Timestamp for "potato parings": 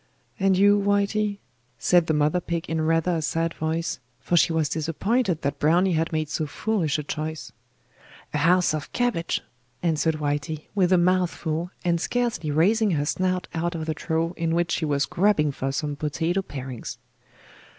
15.95-16.97